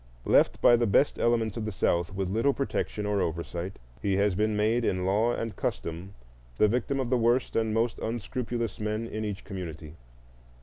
Left 0.25 0.59
by 0.63 0.77
the 0.77 0.87
best 0.87 1.19
elements 1.19 1.57
of 1.57 1.65
the 1.65 1.71
South 1.71 2.11
with 2.11 2.27
little 2.27 2.55
protection 2.55 3.05
or 3.05 3.21
oversight, 3.21 3.77
he 4.01 4.15
has 4.17 4.33
been 4.33 4.57
made 4.57 4.83
in 4.83 5.05
law 5.05 5.31
and 5.33 5.55
custom 5.55 6.15
the 6.57 6.67
victim 6.67 6.99
of 6.99 7.11
the 7.11 7.19
worst 7.19 7.55
and 7.55 7.71
most 7.71 7.99
unscrupulous 7.99 8.79
men 8.79 9.05
in 9.05 9.23
each 9.23 9.43
community. 9.43 9.97